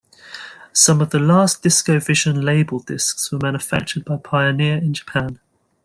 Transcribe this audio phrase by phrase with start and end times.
[0.73, 5.39] Some of the last DiscoVision label discs were manufactured by Pioneer in Japan.